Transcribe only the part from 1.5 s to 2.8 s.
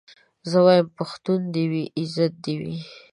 دي وي عزت دي وي